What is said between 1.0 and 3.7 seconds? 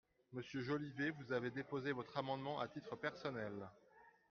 vous avez déposé votre amendement à titre personnel.